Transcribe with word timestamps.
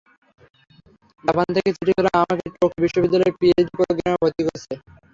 Japan 1.23 1.47
থেকে 1.55 1.69
চিঠি 1.75 1.93
পেলাম, 1.97 2.15
আমাকে 2.23 2.45
টোকিও 2.53 2.83
বিশ্ববিদ্যালয় 2.83 3.33
পিএইচডি 3.39 3.73
প্রোগ্রামে 3.77 4.17
ভর্তি 4.21 4.41
করেছে। 4.47 4.71